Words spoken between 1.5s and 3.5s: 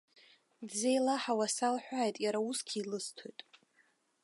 салҳәааит, иара усгьы илысҭоит.